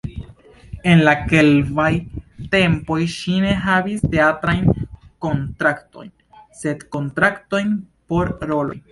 En 0.91 1.01
la 1.07 1.11
sekvaj 1.31 1.89
tempoj 2.55 2.97
ŝi 3.15 3.33
ne 3.43 3.51
havis 3.65 4.01
teatrajn 4.15 4.65
kontraktojn, 5.25 6.09
sed 6.63 6.87
kontraktojn 6.97 7.77
por 8.13 8.33
roloj. 8.53 8.79